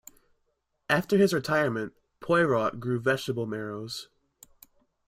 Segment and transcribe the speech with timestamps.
[0.89, 4.09] After his retirement, Poirot grew vegetable marrows.